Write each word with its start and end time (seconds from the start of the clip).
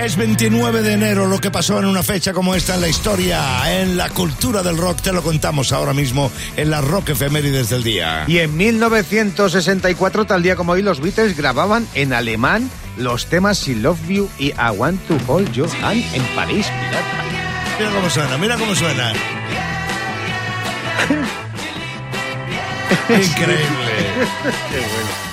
Es 0.00 0.16
29 0.16 0.80
de 0.80 0.94
enero 0.94 1.26
lo 1.26 1.38
que 1.38 1.50
pasó 1.50 1.78
en 1.78 1.84
una 1.84 2.02
fecha 2.02 2.32
como 2.32 2.54
esta 2.54 2.74
en 2.74 2.80
la 2.80 2.88
historia, 2.88 3.82
en 3.82 3.98
la 3.98 4.08
cultura 4.08 4.62
del 4.62 4.78
rock, 4.78 5.02
te 5.02 5.12
lo 5.12 5.22
contamos 5.22 5.72
ahora 5.72 5.92
mismo 5.92 6.32
en 6.56 6.70
la 6.70 6.80
Rock 6.80 7.10
Efemérides 7.10 7.68
del 7.68 7.82
día. 7.82 8.24
Y 8.26 8.38
en 8.38 8.56
1964, 8.56 10.24
tal 10.24 10.42
día 10.42 10.56
como 10.56 10.72
hoy, 10.72 10.80
los 10.80 11.02
Beatles 11.02 11.36
grababan 11.36 11.86
en 11.94 12.14
alemán 12.14 12.70
los 12.96 13.26
temas 13.26 13.68
I 13.68 13.74
Love 13.74 14.00
You 14.08 14.30
y 14.38 14.52
I 14.52 14.70
Want 14.74 15.06
to 15.06 15.18
Hold 15.26 15.52
Your 15.52 15.68
Hand 15.82 16.02
en 16.14 16.22
París. 16.34 16.66
Mira 17.78 17.90
cómo 17.92 18.08
suena, 18.08 18.38
mira 18.38 18.56
cómo 18.56 18.74
suena. 18.74 19.12
Increíble. 23.10 23.92
bueno, 24.72 25.29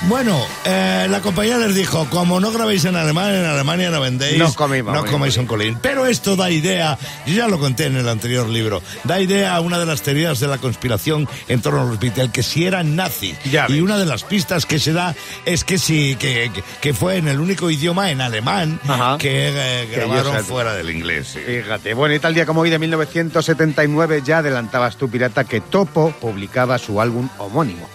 eh, 0.66 1.08
la 1.10 1.20
compañía 1.22 1.58
les 1.58 1.76
dijo, 1.76 2.08
como 2.10 2.40
no 2.40 2.52
grabéis 2.52 2.86
en 2.86 2.96
alemán, 2.96 3.34
en 3.36 3.44
Alemania 3.46 3.90
no 3.90 4.00
vendéis, 4.00 4.38
No 4.38 4.54
coméis, 4.54 4.84
no 4.86 5.06
coméis 5.06 5.36
un 5.38 5.46
colín. 5.46 5.78
Pero 5.82 6.06
esto 6.06 6.36
da 6.38 6.50
idea, 6.50 6.98
yo 7.26 7.34
ya 7.34 7.48
lo 7.50 7.60
conté 7.60 7.86
en 7.88 7.98
el 7.98 8.08
anterior 8.08 8.48
libro, 8.48 8.82
da 9.04 9.20
idea 9.20 9.54
a 9.56 9.60
una 9.60 9.78
de 9.78 9.86
las 9.86 10.02
teorías 10.02 10.40
de 10.40 10.48
la 10.48 10.60
conspiración 10.60 11.28
en 11.50 11.62
torno 11.62 11.82
a 11.82 11.86
los 11.86 12.00
Beatles, 12.00 12.30
que 12.32 12.42
si 12.42 12.66
eran 12.66 12.96
nazis. 12.96 13.36
Ya 13.52 13.66
y 13.68 13.74
ves. 13.74 13.82
una 13.82 13.98
de 13.98 14.06
las 14.06 14.24
pistas 14.24 14.66
que 14.66 14.80
se 14.80 14.94
da 14.94 15.14
es 15.46 15.64
que 15.66 15.78
sí, 15.78 16.16
que, 16.18 16.52
que- 16.54 16.64
que 16.82 16.94
fue 16.94 17.18
en 17.18 17.28
el 17.28 17.40
único 17.42 17.70
idioma, 17.70 18.10
en 18.10 18.22
alemán, 18.22 18.80
Ajá. 18.88 19.18
que 19.18 19.50
eh, 19.54 19.90
grabaron 19.94 20.44
fuera 20.46 20.74
del 20.74 20.90
inglés. 20.90 21.28
sí. 21.34 21.40
Fíjate, 21.46 21.94
bueno, 21.94 22.16
y 22.16 22.20
tal 22.20 22.34
día 22.34 22.46
como 22.46 22.62
hoy 22.62 22.70
de 22.70 22.80
1979 22.80 24.22
ya 24.26 24.38
adelantabas 24.40 24.96
tú, 24.96 25.10
pirata, 25.10 25.44
que 25.44 25.60
Topo 25.60 26.12
publicaba 26.22 26.78
su 26.78 27.02
álbum 27.02 27.28
homónimo. 27.40 27.90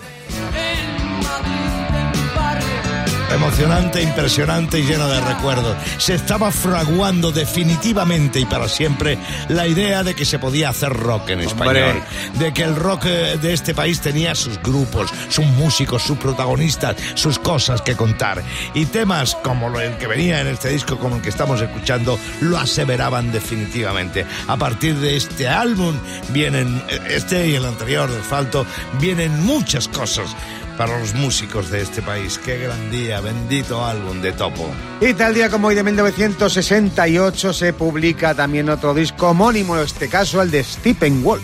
Emocionante, 3.34 4.02
impresionante 4.02 4.78
y 4.78 4.82
lleno 4.82 5.08
de 5.08 5.20
recuerdos. 5.20 5.76
Se 5.96 6.14
estaba 6.14 6.50
fraguando 6.50 7.32
definitivamente 7.32 8.40
y 8.40 8.44
para 8.44 8.68
siempre 8.68 9.18
la 9.48 9.66
idea 9.66 10.02
de 10.02 10.14
que 10.14 10.24
se 10.24 10.38
podía 10.38 10.68
hacer 10.68 10.92
rock 10.92 11.30
en 11.30 11.40
español. 11.40 12.02
De 12.34 12.52
que 12.52 12.62
el 12.62 12.76
rock 12.76 13.06
eh, 13.06 13.38
de 13.40 13.54
este 13.54 13.74
país 13.74 14.00
tenía 14.00 14.34
sus 14.34 14.60
grupos, 14.62 15.10
sus 15.28 15.46
músicos, 15.46 16.02
sus 16.02 16.18
protagonistas, 16.18 16.96
sus 17.14 17.38
cosas 17.38 17.80
que 17.80 17.96
contar. 17.96 18.42
Y 18.74 18.84
temas 18.86 19.34
como 19.36 19.80
el 19.80 19.96
que 19.96 20.06
venía 20.06 20.40
en 20.40 20.48
este 20.48 20.68
disco, 20.68 20.98
como 20.98 21.16
el 21.16 21.22
que 21.22 21.30
estamos 21.30 21.60
escuchando, 21.60 22.18
lo 22.40 22.58
aseveraban 22.58 23.32
definitivamente. 23.32 24.26
A 24.46 24.56
partir 24.56 24.96
de 24.96 25.16
este 25.16 25.48
álbum 25.48 25.96
vienen, 26.28 26.82
eh, 26.88 27.00
este 27.08 27.48
y 27.48 27.54
el 27.54 27.64
anterior 27.64 28.10
de 28.10 28.20
Asfalto, 28.20 28.66
vienen 29.00 29.44
muchas 29.44 29.88
cosas 29.88 30.36
para 30.76 30.98
los 30.98 31.14
músicos 31.14 31.70
de 31.70 31.82
este 31.82 32.02
país. 32.02 32.38
Qué 32.38 32.58
gran 32.58 32.90
día, 32.90 33.20
bendito 33.20 33.84
álbum 33.84 34.20
de 34.20 34.32
Topo. 34.32 34.70
Y 35.00 35.14
tal 35.14 35.34
día 35.34 35.50
como 35.50 35.68
hoy 35.68 35.74
de 35.74 35.82
1968 35.82 37.52
se 37.52 37.72
publica 37.72 38.34
también 38.34 38.68
otro 38.68 38.94
disco 38.94 39.28
homónimo, 39.30 39.76
en 39.76 39.84
este 39.84 40.08
caso 40.08 40.42
el 40.42 40.50
de 40.50 40.64
Stephen 40.64 41.22
Wolf. 41.22 41.42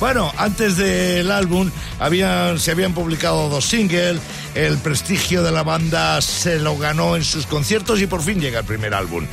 Bueno, 0.00 0.32
antes 0.36 0.76
del 0.76 1.30
álbum 1.32 1.70
habían, 1.98 2.60
se 2.60 2.70
habían 2.70 2.94
publicado 2.94 3.48
dos 3.48 3.64
singles, 3.64 4.20
el 4.54 4.78
prestigio 4.78 5.42
de 5.42 5.50
la 5.50 5.64
banda 5.64 6.20
se 6.20 6.60
lo 6.60 6.78
ganó 6.78 7.16
en 7.16 7.24
sus 7.24 7.46
conciertos 7.46 8.00
y 8.00 8.06
por 8.06 8.22
fin 8.22 8.40
llega 8.40 8.60
el 8.60 8.64
primer 8.64 8.94
álbum. 8.94 9.26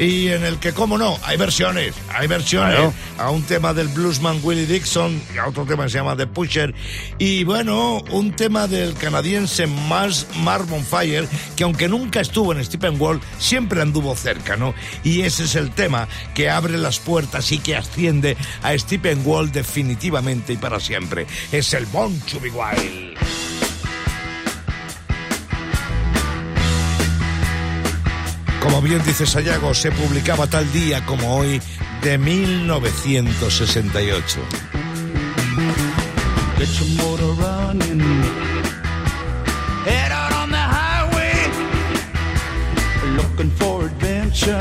Y 0.00 0.28
en 0.28 0.44
el 0.44 0.58
que, 0.58 0.72
cómo 0.72 0.96
no, 0.96 1.18
hay 1.24 1.36
versiones, 1.36 1.94
hay 2.08 2.26
versiones 2.26 2.74
Claro. 2.74 2.94
a 3.18 3.30
un 3.30 3.42
tema 3.42 3.74
del 3.74 3.88
bluesman 3.88 4.40
Willie 4.42 4.64
Dixon, 4.64 5.20
y 5.34 5.36
a 5.36 5.46
otro 5.46 5.66
tema 5.66 5.84
que 5.84 5.90
se 5.90 5.98
llama 5.98 6.16
The 6.16 6.26
Pusher, 6.26 6.74
y 7.18 7.44
bueno, 7.44 7.98
un 8.10 8.32
tema 8.32 8.66
del 8.66 8.94
canadiense 8.94 9.66
Mars 9.66 10.26
Marmon 10.38 10.84
Fire, 10.86 11.28
que 11.54 11.64
aunque 11.64 11.86
nunca 11.86 12.20
estuvo 12.22 12.54
en 12.54 12.64
Stephen 12.64 12.98
Wall, 12.98 13.20
siempre 13.38 13.82
anduvo 13.82 14.16
cerca, 14.16 14.56
¿no? 14.56 14.74
Y 15.04 15.20
ese 15.20 15.44
es 15.44 15.54
el 15.54 15.70
tema 15.70 16.08
que 16.34 16.48
abre 16.48 16.78
las 16.78 16.98
puertas 16.98 17.52
y 17.52 17.58
que 17.58 17.76
asciende 17.76 18.38
a 18.62 18.76
Stephen 18.78 19.20
Wall 19.26 19.52
definitivamente 19.52 20.54
y 20.54 20.56
para 20.56 20.80
siempre. 20.80 21.26
Es 21.52 21.74
el 21.74 21.84
Born 21.84 22.18
to 22.20 22.40
be 22.40 22.48
Wild. 22.48 23.18
Como 28.60 28.80
bien 28.82 29.02
dice 29.04 29.26
Sayago, 29.26 29.74
se 29.74 29.90
publicaba 29.90 30.46
tal 30.46 30.70
día 30.72 31.04
como 31.06 31.36
hoy 31.36 31.60
de 32.02 32.18
1968. 32.18 34.40
Get 36.58 36.68
your 36.78 36.88
motor 36.98 37.34
running. 37.36 38.00
Head 39.86 40.12
out 40.12 40.32
on 40.34 40.50
the 40.50 40.58
highway. 40.58 41.50
Looking 43.16 43.50
for 43.52 43.84
adventure. 43.86 44.60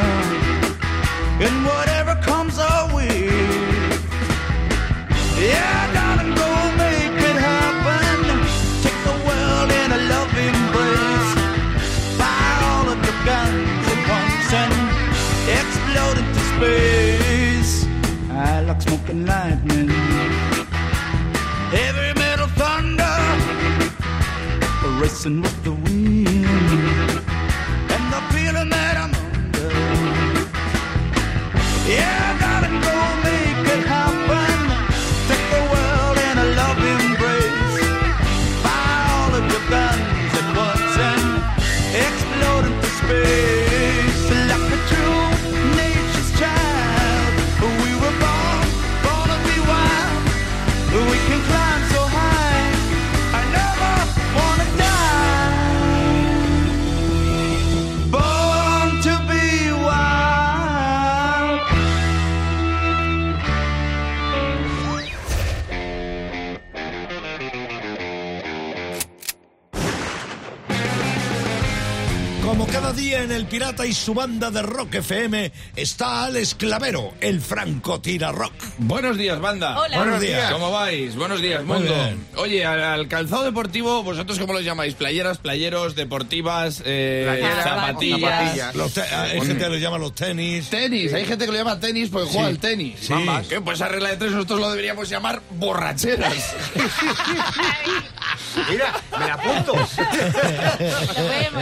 En 73.24 73.32
El 73.32 73.46
Pirata 73.48 73.86
y 73.86 73.94
su 73.94 74.14
banda 74.14 74.50
de 74.52 74.62
Rock 74.62 74.96
FM 74.96 75.52
está 75.76 76.24
Alex 76.26 76.56
Clavero, 76.56 77.14
el 77.20 77.42
franco 77.42 78.00
tira 78.00 78.32
rock. 78.32 78.54
Buenos 78.78 79.18
días, 79.18 79.40
banda. 79.40 79.78
Hola. 79.80 79.98
Buenos 79.98 80.22
días. 80.22 80.52
¿Cómo 80.52 80.72
vais? 80.72 81.16
Buenos 81.16 81.42
días, 81.42 81.64
Muy 81.64 81.78
mundo. 81.80 81.94
bien. 81.94 82.26
Oye, 82.38 82.66
al, 82.66 82.82
al 82.82 83.08
calzado 83.08 83.44
deportivo, 83.44 84.04
¿vosotros 84.04 84.40
cómo 84.40 84.54
lo 84.54 84.62
llamáis? 84.62 84.94
¿Playeras, 84.96 85.38
playeros, 85.38 85.96
deportivas, 85.96 86.82
eh, 86.86 87.26
Playeras, 87.28 87.64
zapatillas? 87.64 88.20
zapatillas. 88.32 88.76
Los 88.76 88.94
te- 88.94 89.02
hay 89.02 89.42
gente 89.42 89.58
que 89.66 89.70
lo 89.70 89.78
llama 89.78 89.98
los 89.98 90.16
tenis. 90.16 90.70
Tenis, 90.70 91.14
hay 91.14 91.26
gente 91.26 91.46
que 91.46 91.52
lo 91.52 91.58
llama 91.58 91.80
tenis 91.80 92.10
porque 92.10 92.30
juega 92.32 92.48
al 92.48 92.60
tenis. 92.60 92.96
Sí. 93.02 93.14
¿Qué? 93.50 93.60
Pues 93.62 93.82
a 93.82 93.88
regla 93.90 94.10
de 94.10 94.18
tres 94.18 94.32
nosotros 94.32 94.60
lo 94.60 94.70
deberíamos 94.70 95.10
llamar 95.10 95.42
borracheras. 95.52 96.34
Mira, 98.70 98.94
me 99.18 99.26
la 99.28 99.34
apunto. 99.36 99.74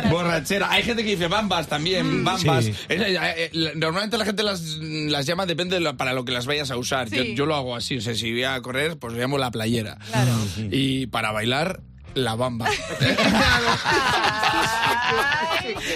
Borrachera. 0.09 0.71
Hay 0.71 0.83
gente 0.83 1.03
que 1.03 1.11
dice 1.11 1.27
bambas 1.47 1.67
también, 1.67 2.23
bambas. 2.23 2.65
Sí. 2.65 2.73
Es- 2.89 3.01
eh, 3.01 3.49
eh, 3.53 3.71
normalmente 3.75 4.17
la 4.17 4.25
gente 4.25 4.43
las, 4.43 4.61
las 4.81 5.25
llama, 5.25 5.45
depende 5.45 5.75
de 5.75 5.81
lo- 5.81 5.95
para 5.97 6.13
lo 6.13 6.25
que 6.25 6.31
las 6.31 6.45
vayas 6.45 6.71
a 6.71 6.77
usar. 6.77 7.09
Yo, 7.09 7.23
Sí. 7.23 7.35
yo 7.35 7.45
lo 7.45 7.55
hago 7.55 7.75
así, 7.75 7.97
o 7.97 8.01
sea, 8.01 8.15
si 8.15 8.31
voy 8.31 8.43
a 8.43 8.59
correr, 8.61 8.97
pues 8.97 9.13
llamo 9.13 9.37
la 9.37 9.51
playera. 9.51 9.97
Claro. 10.11 10.31
Y 10.71 11.07
para 11.07 11.31
bailar, 11.31 11.81
la 12.23 12.35
bamba. 12.35 12.67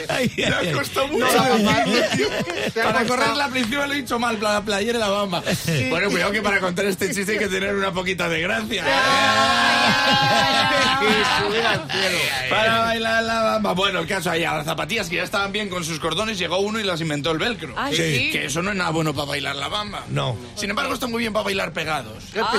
Ay, 0.09 0.31
ay, 0.37 0.43
ay. 0.59 0.71
costó 0.73 1.07
mucho 1.07 1.25
Para 2.83 3.05
correr 3.05 3.35
la 3.35 3.47
principal 3.49 3.87
lo 3.89 3.93
he 3.93 3.97
dicho 3.97 4.19
mal, 4.19 4.37
la 4.41 4.61
playera 4.61 4.97
y 4.97 5.01
la 5.01 5.09
bamba. 5.09 5.41
Bueno, 5.89 6.09
cuidado 6.09 6.31
que 6.31 6.41
para 6.41 6.59
contar 6.59 6.85
este 6.85 7.13
chiste 7.13 7.33
hay 7.33 7.39
que 7.39 7.47
tener 7.47 7.75
una 7.75 7.91
poquita 7.91 8.27
de 8.29 8.41
gracia. 8.41 8.83
Para 12.49 12.79
bailar 12.79 13.23
la 13.23 13.41
bamba. 13.43 13.73
Bueno, 13.73 13.99
el 13.99 14.07
caso 14.07 14.29
ahí, 14.29 14.43
a 14.43 14.53
las 14.57 14.65
zapatillas 14.65 15.09
que 15.09 15.15
ya 15.17 15.23
estaban 15.23 15.51
bien 15.51 15.69
con 15.69 15.83
sus 15.83 15.99
cordones, 15.99 16.37
llegó 16.37 16.59
uno 16.59 16.79
y 16.79 16.83
las 16.83 17.01
inventó 17.01 17.31
el 17.31 17.37
velcro. 17.39 17.73
Ay, 17.77 17.95
Sí. 17.95 18.03
sí. 18.15 18.31
Que 18.31 18.45
eso 18.45 18.61
no 18.61 18.71
es 18.71 18.77
nada 18.77 18.91
bueno 18.91 19.13
para 19.13 19.25
bailar 19.27 19.55
la 19.55 19.67
bamba. 19.67 20.03
No. 20.09 20.35
Sin 20.55 20.69
embargo, 20.69 20.93
está 20.93 21.07
muy 21.07 21.19
bien 21.21 21.33
para 21.33 21.43
bailar 21.45 21.73
pegados. 21.73 22.23
Ah. 22.39 22.51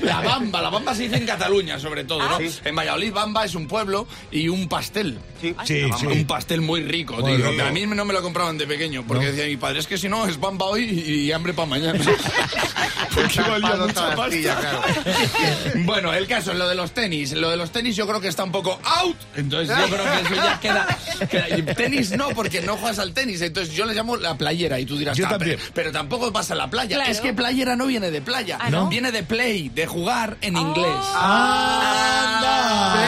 La 0.00 0.20
bamba 0.20 0.43
bamba. 0.44 0.62
La 0.62 0.70
bamba 0.70 0.94
se 0.94 1.02
dice 1.04 1.16
en 1.16 1.26
Cataluña, 1.26 1.78
sobre 1.78 2.04
todo, 2.04 2.20
¿no? 2.28 2.38
Sí. 2.38 2.50
En 2.64 2.74
Valladolid, 2.76 3.12
bamba 3.12 3.44
es 3.44 3.54
un 3.54 3.66
pueblo 3.66 4.06
y 4.30 4.48
un 4.48 4.68
pastel. 4.68 5.18
Sí. 5.40 5.54
Sí, 5.64 5.82
sí. 5.98 6.06
Un 6.06 6.24
pastel 6.26 6.60
muy 6.60 6.82
rico, 6.82 7.14
Muy 7.16 7.36
tío. 7.36 7.50
rico. 7.50 7.64
A 7.64 7.70
mí 7.70 7.86
no 7.86 8.04
me 8.04 8.12
lo 8.14 8.22
compraban 8.22 8.56
de 8.58 8.66
pequeño, 8.66 9.04
porque 9.06 9.26
decía 9.26 9.46
mi 9.46 9.56
padre, 9.56 9.80
es 9.80 9.86
que 9.86 9.98
si 9.98 10.08
no, 10.08 10.26
es 10.26 10.38
bamba 10.40 10.66
hoy 10.66 10.84
y 10.84 11.32
hambre 11.32 11.52
para 11.52 11.66
mañana. 11.68 11.98
porque 13.14 13.40
valía 13.40 13.76
mucha 13.76 14.14
pasta. 14.16 14.30
claro. 14.40 14.82
Bueno, 15.84 16.12
el 16.14 16.26
caso 16.26 16.52
es 16.52 16.58
lo 16.58 16.68
de 16.68 16.74
los 16.74 16.92
tenis. 16.92 17.32
Lo 17.32 17.50
de 17.50 17.56
los 17.56 17.70
tenis 17.70 17.94
yo 17.96 18.06
creo 18.06 18.20
que 18.20 18.28
está 18.28 18.44
un 18.44 18.52
poco 18.52 18.78
out. 18.84 19.16
Entonces 19.36 19.76
yo 19.76 19.84
creo 19.94 20.04
que 20.04 20.20
eso 20.20 20.34
ya 20.34 20.60
queda... 20.60 21.74
tenis 21.76 22.12
no, 22.12 22.28
porque 22.30 22.60
no 22.62 22.76
juegas 22.76 22.98
al 22.98 23.12
tenis. 23.12 23.40
Entonces 23.42 23.74
yo 23.74 23.84
le 23.86 23.94
llamo 23.94 24.16
la 24.16 24.36
playera 24.36 24.78
y 24.80 24.86
tú 24.86 24.96
dirás, 24.96 25.16
Yo 25.16 25.26
"Ah, 25.26 25.30
también. 25.30 25.58
Pero, 25.58 25.72
pero 25.74 25.92
tampoco 25.92 26.30
vas 26.30 26.50
a 26.50 26.54
la 26.54 26.68
playa. 26.70 26.96
Claro. 26.96 27.10
Es 27.10 27.20
que 27.20 27.32
playera 27.34 27.76
no 27.76 27.86
viene 27.86 28.10
de 28.10 28.20
playa. 28.20 28.58
¿Ah, 28.60 28.70
no? 28.70 28.88
Viene 28.88 29.12
de 29.12 29.22
play, 29.22 29.68
de 29.68 29.86
jugar 29.86 30.23
en 30.40 30.56
inglés. 30.56 30.96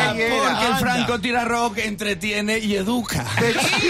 Porque 0.09 0.25
el 0.27 0.73
Anda. 0.73 0.77
Franco 0.79 1.19
tira 1.21 1.45
rock 1.45 1.79
entretiene 1.79 2.59
y 2.59 2.77
educa. 2.77 3.27
Sí, 3.39 3.89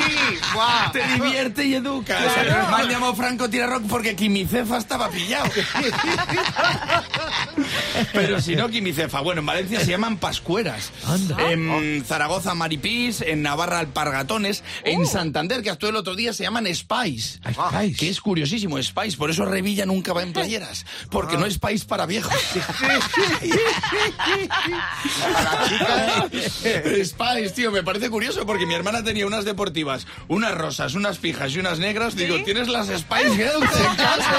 guau. 0.54 0.92
Te 0.92 1.06
divierte 1.14 1.64
y 1.64 1.74
educa. 1.74 2.16
O 2.18 2.30
sea, 2.34 2.44
Claro. 2.44 2.68
me 2.76 2.82
han 2.82 2.88
llamado 2.88 3.14
Franco 3.14 3.48
tira 3.50 3.66
rock 3.66 3.84
porque 3.88 4.14
Quimicefa 4.16 4.78
estaba 4.78 5.08
pillado. 5.08 5.50
Pero 8.12 8.40
si 8.40 8.56
no, 8.56 8.68
Quimicefa. 8.68 9.20
Bueno, 9.20 9.40
en 9.40 9.46
Valencia 9.46 9.80
se 9.80 9.86
llaman 9.90 10.16
pascueras. 10.18 10.92
Anda. 11.06 11.50
En 11.50 12.04
Zaragoza, 12.04 12.54
Maripís. 12.54 13.20
En 13.20 13.42
Navarra, 13.42 13.78
alpargatones. 13.80 14.62
En 14.84 15.06
Santander, 15.06 15.62
que 15.62 15.70
actuó 15.70 15.88
el 15.88 15.96
otro 15.96 16.14
día, 16.14 16.32
se 16.32 16.42
llaman 16.44 16.66
Spice. 16.74 17.38
Spice. 17.52 17.96
Que 17.96 18.08
es 18.08 18.20
curiosísimo, 18.20 18.80
Spice. 18.82 19.16
Por 19.16 19.30
eso 19.30 19.44
Revilla 19.44 19.86
nunca 19.86 20.12
va 20.12 20.22
en 20.22 20.32
playeras. 20.32 20.84
Porque 21.10 21.36
no 21.36 21.46
es 21.46 21.58
país 21.58 21.84
para 21.84 22.06
viejos. 22.06 22.32
Spice, 27.04 27.50
tío, 27.54 27.70
me 27.70 27.82
parece 27.82 28.10
curioso 28.10 28.44
porque 28.46 28.66
mi 28.66 28.74
hermana 28.74 29.02
tenía 29.02 29.26
unas 29.26 29.44
deportivas, 29.44 30.06
unas 30.28 30.54
rosas, 30.54 30.94
unas 30.94 31.18
fijas 31.18 31.52
y 31.54 31.58
unas 31.58 31.78
negras. 31.78 32.16
Digo, 32.16 32.42
¿tienes 32.44 32.68
las 32.68 32.86
Spice 32.88 33.30
Girls 33.36 33.70
en 33.76 33.96
casa? 33.96 34.36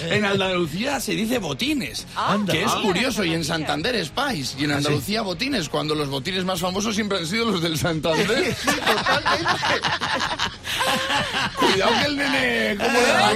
en, 0.00 0.12
en 0.12 0.24
Andalucía 0.24 1.00
se 1.00 1.12
dice 1.12 1.38
botines, 1.38 2.06
Anda. 2.16 2.52
que 2.52 2.62
es 2.64 2.70
Ah. 2.72 2.80
curioso, 2.82 3.24
y 3.24 3.32
en 3.34 3.44
Santander 3.44 3.94
Spice, 4.04 4.56
y 4.58 4.64
en 4.64 4.72
Andalucía 4.72 5.22
botines, 5.22 5.68
cuando 5.68 5.94
los 5.94 6.08
botines 6.08 6.44
más 6.44 6.60
famosos 6.60 6.94
siempre 6.94 7.18
han 7.18 7.26
sido 7.26 7.50
los 7.50 7.62
del 7.62 7.78
Santander. 7.78 8.54
Cuidado 11.56 11.92
que 12.00 12.06
el 12.06 12.16
nene, 12.16 12.76
¿cómo 12.78 12.92
le 12.98 13.06
da. 13.12 13.32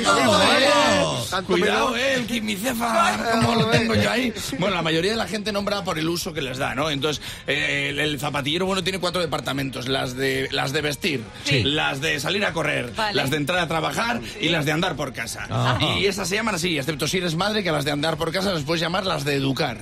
Tanto 1.31 1.52
Cuidado, 1.52 1.97
eh, 1.97 2.14
el 2.14 2.26
quimicefa, 2.26 3.17
¿cómo 3.41 3.55
lo 3.55 3.67
tengo 3.67 3.94
yo 3.94 4.11
ahí? 4.11 4.32
Bueno, 4.58 4.75
la 4.76 4.82
mayoría 4.82 5.12
de 5.12 5.17
la 5.17 5.26
gente 5.29 5.52
nombra 5.52 5.85
por 5.85 5.99
el 5.99 6.08
uso 6.08 6.32
que 6.32 6.43
les 6.43 6.58
da, 6.58 6.75
¿no? 6.75 6.91
Entonces, 6.91 7.23
eh, 7.47 7.88
el, 7.91 7.99
el 8.00 8.19
zapatillero, 8.19 8.67
bueno, 8.67 8.82
tiene 8.82 8.99
cuatro 8.99 9.20
departamentos. 9.20 9.87
Las 9.88 10.17
de, 10.17 10.49
las 10.50 10.73
de 10.73 10.81
vestir, 10.81 11.23
Sí. 11.44 11.62
las 11.62 12.00
de 12.00 12.19
salir 12.20 12.44
a 12.44 12.52
correr, 12.52 12.93
Vale. 12.97 13.14
las 13.14 13.31
de 13.31 13.37
entrar 13.37 13.58
a 13.61 13.69
trabajar 13.69 14.20
y 14.41 14.49
las 14.49 14.64
de 14.64 14.73
andar 14.73 14.96
por 14.96 15.12
casa. 15.12 15.46
Ajá. 15.49 15.79
Y 15.99 16.06
esas 16.06 16.29
se 16.29 16.35
llaman 16.37 16.55
así, 16.56 16.76
excepto 16.79 17.06
si 17.06 17.19
eres 17.19 17.37
madre, 17.37 17.62
que 17.62 17.69
a 17.69 17.73
las 17.73 17.85
de 17.85 17.93
andar 17.93 18.17
por 18.17 18.32
casa 18.32 18.50
las 18.53 18.62
puedes 18.64 18.81
llamar 18.81 19.06
las 19.06 19.25
de 19.25 19.35
educar. 19.37 19.79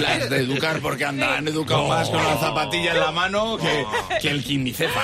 Las 0.00 0.30
de 0.30 0.36
educar 0.38 0.80
porque 0.80 1.04
andan, 1.04 1.30
han 1.34 1.48
educado 1.48 1.86
más 1.88 2.08
con 2.08 2.22
la 2.24 2.36
zapatilla 2.38 2.92
en 2.92 3.00
la 3.00 3.12
mano 3.12 3.56
que, 3.58 3.84
que 4.20 4.28
el 4.28 4.42
quimicefa. 4.42 5.00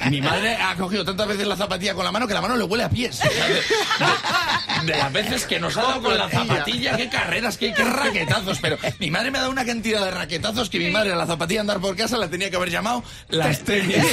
Mi 0.10 0.20
madre 0.22 0.56
ha 0.56 0.74
cogido 0.76 1.04
tantas 1.04 1.28
veces 1.28 1.46
la 1.46 1.56
zapatilla 1.56 1.94
con 1.94 2.04
la 2.04 2.12
mano 2.12 2.26
que 2.26 2.34
la 2.34 2.40
mano 2.40 2.56
le 2.56 2.64
huele 2.64 2.84
a 2.84 2.88
pies. 2.88 3.20
De, 3.20 4.92
de 4.92 4.98
las 4.98 5.12
veces 5.12 5.46
que 5.46 5.60
nos 5.60 5.76
ha 5.76 5.82
dado 5.82 6.02
con 6.02 6.16
la 6.16 6.28
zapatilla, 6.28 6.96
qué 6.96 7.08
carreras, 7.08 7.56
qué, 7.58 7.72
qué 7.72 7.84
raquetazos. 7.84 8.58
Pero 8.60 8.78
mi 8.98 9.10
madre 9.10 9.30
me 9.30 9.38
ha 9.38 9.42
dado 9.42 9.52
una 9.52 9.64
cantidad 9.64 10.04
de 10.04 10.10
raquetazos 10.10 10.70
que 10.70 10.78
mi 10.78 10.90
madre 10.90 11.12
a 11.12 11.16
la 11.16 11.26
zapatilla 11.26 11.60
andar 11.60 11.80
por 11.80 11.94
casa 11.96 12.16
la 12.16 12.28
tenía 12.28 12.50
que 12.50 12.56
haber 12.56 12.70
llamado 12.70 13.04
las 13.28 13.60
tenis. 13.60 13.96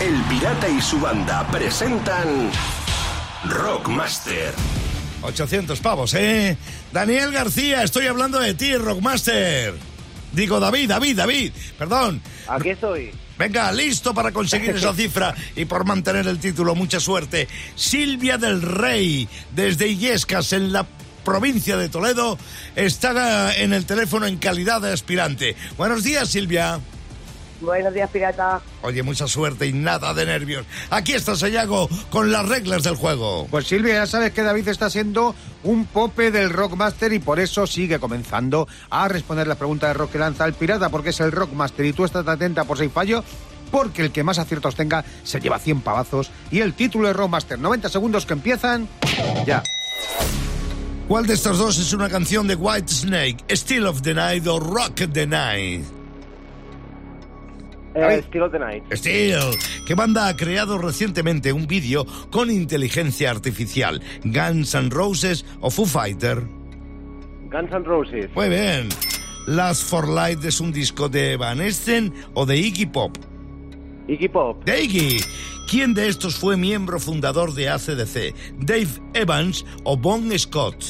El 0.00 0.22
Pirata 0.24 0.68
y 0.68 0.82
su 0.82 1.00
banda 1.00 1.46
presentan 1.50 2.50
Rockmaster. 3.48 4.52
800 5.22 5.80
pavos, 5.80 6.12
¿eh? 6.14 6.58
Daniel 6.92 7.32
García, 7.32 7.82
estoy 7.82 8.06
hablando 8.08 8.38
de 8.38 8.52
ti, 8.52 8.76
Rockmaster. 8.76 9.93
Digo, 10.34 10.60
David, 10.60 10.88
David, 10.88 11.16
David, 11.16 11.52
perdón. 11.78 12.20
Aquí 12.48 12.70
estoy. 12.70 13.12
Venga, 13.38 13.72
listo 13.72 14.14
para 14.14 14.32
conseguir 14.32 14.70
esa 14.70 14.94
cifra 14.94 15.34
y 15.56 15.64
por 15.64 15.84
mantener 15.84 16.26
el 16.26 16.38
título. 16.38 16.74
Mucha 16.74 17.00
suerte. 17.00 17.48
Silvia 17.74 18.38
del 18.38 18.62
Rey, 18.62 19.28
desde 19.54 19.88
Illescas, 19.88 20.52
en 20.52 20.72
la 20.72 20.86
provincia 21.24 21.76
de 21.76 21.88
Toledo, 21.88 22.38
está 22.76 23.54
en 23.56 23.72
el 23.72 23.86
teléfono 23.86 24.26
en 24.26 24.36
calidad 24.38 24.80
de 24.80 24.92
aspirante. 24.92 25.56
Buenos 25.76 26.04
días, 26.04 26.28
Silvia. 26.28 26.80
Buenos 27.60 27.94
días, 27.94 28.10
pirata. 28.10 28.60
Oye, 28.82 29.02
mucha 29.02 29.26
suerte 29.26 29.66
y 29.66 29.72
nada 29.72 30.12
de 30.12 30.26
nervios. 30.26 30.66
Aquí 30.90 31.12
está 31.14 31.36
Sayago 31.36 31.88
con 32.10 32.32
las 32.32 32.48
reglas 32.48 32.82
del 32.82 32.96
juego. 32.96 33.46
Pues 33.50 33.66
Silvia, 33.66 33.94
ya 33.94 34.06
sabes 34.06 34.32
que 34.32 34.42
David 34.42 34.68
está 34.68 34.90
siendo 34.90 35.34
un 35.62 35.86
pope 35.86 36.30
del 36.30 36.50
Rockmaster 36.50 37.12
y 37.12 37.18
por 37.18 37.40
eso 37.40 37.66
sigue 37.66 37.98
comenzando 37.98 38.68
a 38.90 39.08
responder 39.08 39.46
la 39.46 39.54
pregunta 39.54 39.88
de 39.88 39.94
rock 39.94 40.12
que 40.12 40.18
lanza 40.18 40.44
el 40.44 40.54
pirata, 40.54 40.88
porque 40.90 41.10
es 41.10 41.20
el 41.20 41.32
Rockmaster 41.32 41.86
y 41.86 41.92
tú 41.92 42.04
estás 42.04 42.26
atenta 42.26 42.64
por 42.64 42.76
si 42.76 42.84
hay 42.84 42.90
fallo, 42.90 43.24
porque 43.70 44.02
el 44.02 44.12
que 44.12 44.24
más 44.24 44.38
aciertos 44.38 44.76
tenga 44.76 45.04
se 45.22 45.40
lleva 45.40 45.58
100 45.58 45.80
pavazos 45.80 46.30
y 46.50 46.60
el 46.60 46.74
título 46.74 47.08
de 47.08 47.14
Rockmaster. 47.14 47.58
90 47.58 47.88
segundos 47.88 48.26
que 48.26 48.34
empiezan 48.34 48.88
ya. 49.46 49.62
¿Cuál 51.08 51.26
de 51.26 51.34
estas 51.34 51.58
dos 51.58 51.78
es 51.78 51.92
una 51.92 52.08
canción 52.08 52.46
de 52.46 52.54
White 52.54 52.92
Snake? 52.92 53.44
Still 53.50 53.86
of 53.86 54.02
the 54.02 54.14
Night 54.14 54.46
o 54.46 54.58
Rock 54.58 55.02
the 55.12 55.26
Night? 55.26 56.03
Eh, 57.94 58.22
Still 58.26 58.42
of 58.42 58.52
the 58.52 58.58
Night. 58.58 58.82
Steel. 58.92 59.56
¿Qué 59.86 59.94
banda 59.94 60.28
ha 60.28 60.36
creado 60.36 60.78
recientemente 60.78 61.52
un 61.52 61.66
vídeo 61.66 62.04
con 62.30 62.50
inteligencia 62.50 63.30
artificial? 63.30 64.02
¿Guns 64.24 64.74
N' 64.74 64.90
Roses 64.90 65.44
o 65.60 65.70
Foo 65.70 65.86
Fighter? 65.86 66.42
Guns 67.50 67.72
N' 67.72 67.84
Roses. 67.84 68.28
Muy 68.34 68.48
bien. 68.48 68.88
Last 69.46 69.88
for 69.88 70.08
Light 70.08 70.44
es 70.44 70.60
un 70.60 70.72
disco 70.72 71.08
de 71.08 71.36
Van 71.36 71.60
Esten 71.60 72.12
o 72.34 72.46
de 72.46 72.56
Iggy 72.56 72.86
Pop. 72.86 73.16
Iggy 74.08 74.28
Pop. 74.28 74.64
De 74.64 74.82
Iggy. 74.82 75.20
¿Quién 75.70 75.94
de 75.94 76.08
estos 76.08 76.36
fue 76.36 76.56
miembro 76.56 76.98
fundador 76.98 77.54
de 77.54 77.68
ACDC? 77.68 78.34
¿Dave 78.58 78.88
Evans 79.14 79.64
o 79.84 79.96
Bon 79.96 80.36
Scott? 80.38 80.82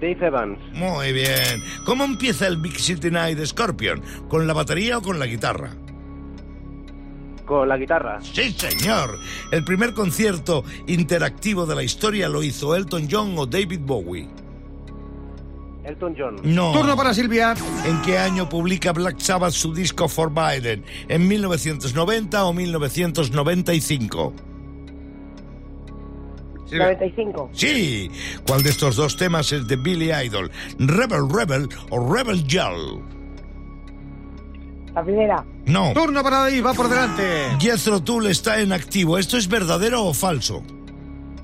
Dave 0.00 0.26
Evans. 0.26 0.58
Muy 0.72 1.12
bien. 1.12 1.62
¿Cómo 1.84 2.04
empieza 2.04 2.46
el 2.46 2.56
Big 2.56 2.78
City 2.78 3.10
Night 3.10 3.38
de 3.38 3.46
Scorpion? 3.46 4.02
¿Con 4.28 4.46
la 4.46 4.54
batería 4.54 4.98
o 4.98 5.02
con 5.02 5.18
la 5.18 5.26
guitarra? 5.26 5.76
Con 7.50 7.68
la 7.68 7.76
guitarra. 7.76 8.20
Sí, 8.22 8.52
señor. 8.52 9.18
El 9.50 9.64
primer 9.64 9.92
concierto 9.92 10.62
interactivo 10.86 11.66
de 11.66 11.74
la 11.74 11.82
historia 11.82 12.28
lo 12.28 12.44
hizo 12.44 12.76
Elton 12.76 13.08
John 13.10 13.34
o 13.36 13.44
David 13.44 13.80
Bowie. 13.82 14.28
Elton 15.82 16.14
John. 16.16 16.36
No. 16.44 16.70
Turno 16.70 16.96
para 16.96 17.12
Silvia. 17.12 17.56
¿En 17.84 18.00
qué 18.02 18.18
año 18.18 18.48
publica 18.48 18.92
Black 18.92 19.18
Sabbath 19.18 19.50
su 19.50 19.74
disco 19.74 20.06
For 20.08 20.30
Biden? 20.32 20.84
¿En 21.08 21.26
1990 21.26 22.44
o 22.44 22.52
1995? 22.52 24.32
Silvia. 26.66 26.84
95. 26.84 27.50
Sí. 27.52 28.12
¿Cuál 28.46 28.62
de 28.62 28.70
estos 28.70 28.94
dos 28.94 29.16
temas 29.16 29.50
es 29.50 29.66
de 29.66 29.74
Billy 29.74 30.12
Idol? 30.12 30.52
¿Rebel 30.78 31.28
Rebel 31.28 31.68
o 31.90 32.14
Rebel 32.14 32.46
Yell? 32.46 33.19
La 34.94 35.04
primera. 35.04 35.44
No. 35.66 35.92
Turno 35.92 36.22
para 36.22 36.40
David, 36.40 36.64
va 36.64 36.74
por 36.74 36.88
delante. 36.88 37.22
Jethro 37.60 38.02
Tull 38.02 38.26
está 38.26 38.60
en 38.60 38.72
activo. 38.72 39.18
¿Esto 39.18 39.36
es 39.36 39.48
verdadero 39.48 40.04
o 40.04 40.14
falso? 40.14 40.62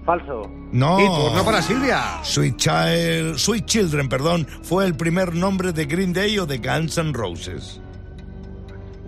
Falso. 0.05 0.51
No. 0.73 1.01
Y 1.01 1.07
turno 1.07 1.45
para 1.45 1.63
Silvia. 1.63 2.21
Sweet 2.23 2.57
Child, 2.57 3.39
Sweet 3.39 3.67
Children, 3.67 4.09
perdón, 4.09 4.47
fue 4.63 4.85
el 4.85 4.97
primer 4.97 5.35
nombre 5.35 5.73
de 5.73 5.87
Green 5.87 6.13
Day 6.13 6.39
o 6.39 6.47
de 6.47 6.59
Guns 6.59 6.99
N' 6.99 7.13
Roses. 7.13 7.81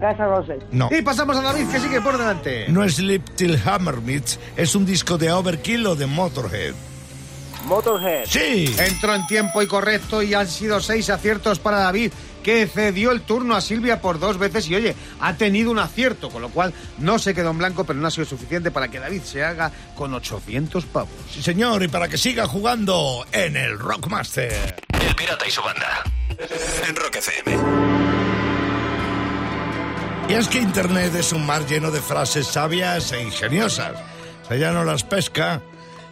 Guns 0.01 0.19
N' 0.19 0.27
Roses. 0.27 0.63
No. 0.71 0.89
Y 0.91 1.03
pasamos 1.03 1.37
a 1.37 1.43
David, 1.43 1.69
que 1.69 1.81
sigue 1.81 2.01
por 2.01 2.17
delante. 2.17 2.69
No 2.69 2.85
es 2.85 2.97
Sleep 2.97 3.25
Till 3.37 3.61
Hammer 3.65 4.01
Meets, 4.01 4.39
es 4.57 4.75
un 4.75 4.87
disco 4.87 5.19
de 5.19 5.33
Overkill 5.33 5.87
o 5.87 5.97
de 5.97 6.07
Motorhead. 6.07 6.75
Motorhead. 7.67 8.25
Sí. 8.27 8.75
Entró 8.79 9.15
en 9.15 9.27
tiempo 9.27 9.61
y 9.63 9.67
correcto 9.67 10.23
y 10.23 10.35
han 10.35 10.47
sido 10.47 10.81
seis 10.81 11.11
aciertos 11.11 11.59
para 11.59 11.79
David, 11.79 12.13
que 12.49 12.67
cedió 12.67 13.13
el 13.13 13.21
turno 13.21 13.55
a 13.57 13.61
Silvia 13.61 14.01
por 14.01 14.19
dos 14.19 14.39
veces 14.39 14.67
y 14.71 14.75
oye, 14.75 14.97
ha 15.21 15.35
tenido 15.35 15.71
un 15.71 15.79
acierto, 15.79 16.31
con 16.31 16.41
lo 16.41 16.49
cual 16.49 16.73
no 16.97 17.19
se 17.19 17.35
quedó 17.35 17.51
en 17.51 17.59
blanco, 17.59 17.85
pero 17.85 17.99
no 17.99 18.09
ha 18.09 18.11
sido 18.11 18.25
suficiente 18.27 18.71
para 18.71 18.89
que 18.89 18.99
David 18.99 19.21
se 19.23 19.45
haga 19.45 19.71
con 19.95 20.15
800 20.15 20.87
pavos. 20.87 21.11
Sí, 21.31 21.43
señor, 21.43 21.83
y 21.83 21.89
para 21.89 22.09
que 22.09 22.17
siga 22.17 22.47
jugando 22.47 23.27
en 23.33 23.55
el 23.55 23.79
Rockmaster. 23.79 24.77
El 25.07 25.15
Pirata 25.15 25.47
y 25.47 25.51
su 25.51 25.61
banda. 25.61 26.03
En 26.89 26.97
Rock 26.97 27.17
FM. 27.17 27.59
Y 30.31 30.33
es 30.33 30.49
que 30.49 30.59
Internet 30.59 31.15
es 31.17 31.35
un 31.35 31.45
mar 31.45 31.67
lleno 31.67 31.91
de 31.91 32.01
frases 32.01 32.47
sabias 32.47 33.13
e 33.13 33.23
ingeniosas. 33.23 33.93
Ya 34.51 34.73
no 34.73 34.85
las 34.85 35.05
pesca 35.05 35.61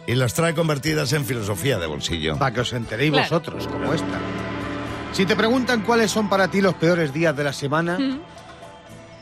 y 0.05 0.13
las 0.13 0.35
trae 0.35 0.53
convertidas 0.53 1.13
en 1.13 1.25
filosofía 1.25 1.79
de 1.79 1.87
bolsillo. 1.87 2.37
Para 2.37 2.53
que 2.53 2.61
os 2.61 2.73
enteréis 2.73 3.11
Claro. 3.11 3.23
vosotros, 3.27 3.67
como 3.67 3.91
esta. 3.91 4.19
Si 5.17 5.25
te 5.25 5.35
preguntan 5.35 5.81
cuáles 5.81 6.11
son 6.11 6.29
para 6.29 6.47
ti 6.47 6.61
los 6.61 6.75
peores 6.75 7.11
días 7.11 7.35
de 7.35 7.43
la 7.43 7.51
semana, 7.51 7.97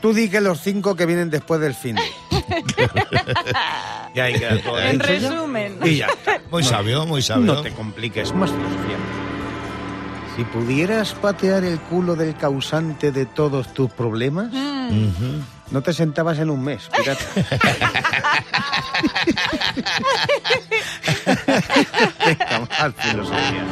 tú 0.02 0.12
di 0.12 0.28
que 0.28 0.42
los 0.42 0.60
cinco 0.60 0.94
que 0.94 1.06
vienen 1.06 1.30
después 1.30 1.58
del 1.58 1.74
fin 1.74 1.96
de. 1.96 2.02
y 4.14 4.20
ahí 4.20 4.34
queda 4.38 4.60
todo 4.62 4.78
En 4.78 5.00
resumen. 5.00 5.78
Y 5.82 5.96
ya. 5.96 6.08
Muy 6.50 6.62
No- 6.62 6.68
sabio, 6.68 7.06
muy 7.06 7.22
sabio. 7.22 7.46
No 7.46 7.62
te 7.62 7.72
compliques, 7.72 8.34
más 8.34 8.50
filosofía. 8.50 8.96
Si 10.36 10.44
pudieras 10.44 11.14
patear 11.14 11.64
el 11.64 11.80
culo 11.80 12.14
del 12.14 12.36
causante 12.36 13.10
de 13.10 13.24
todos 13.24 13.72
tus 13.72 13.90
problemas, 13.90 14.52
Ujú. 14.52 15.40
no 15.70 15.80
te 15.80 15.94
sentabas 15.94 16.38
en 16.40 16.50
un 16.50 16.62
mes, 16.62 16.90
pirata. 16.94 17.24
Venga, 22.26 22.60
más 22.60 22.92
filosofía. 22.98 23.64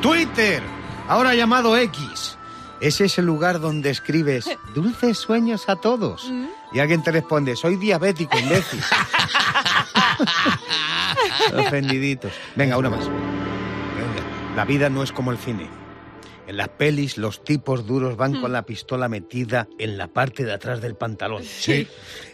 Twitter, 0.00 0.62
ahora 1.08 1.34
llamado 1.34 1.76
X. 1.76 2.38
Es 2.80 3.00
ese 3.00 3.22
lugar 3.22 3.60
donde 3.60 3.90
escribes 3.90 4.48
dulces 4.74 5.18
sueños 5.18 5.68
a 5.68 5.76
todos. 5.76 6.30
Y 6.72 6.80
alguien 6.80 7.02
te 7.02 7.12
responde, 7.12 7.56
soy 7.56 7.76
diabético, 7.76 8.38
imbécil. 8.38 8.80
Ofendiditos. 11.56 12.32
Venga, 12.56 12.76
una 12.76 12.90
más. 12.90 13.08
La 14.56 14.64
vida 14.64 14.90
no 14.90 15.02
es 15.02 15.12
como 15.12 15.30
el 15.30 15.38
cine. 15.38 15.68
En 16.46 16.56
las 16.56 16.68
pelis 16.68 17.18
los 17.18 17.44
tipos 17.44 17.86
duros 17.86 18.16
van 18.16 18.40
con 18.40 18.52
la 18.52 18.62
pistola 18.62 19.08
metida 19.08 19.68
en 19.78 19.96
la 19.96 20.08
parte 20.08 20.44
de 20.44 20.52
atrás 20.52 20.82
del 20.82 20.96
pantalón. 20.96 21.44
Sí. 21.44 21.86